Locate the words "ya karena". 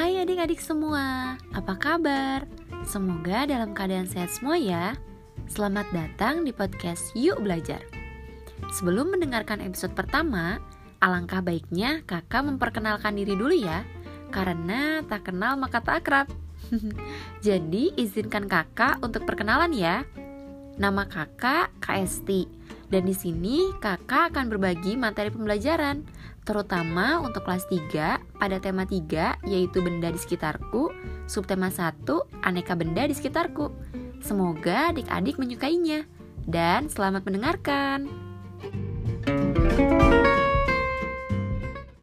13.52-15.04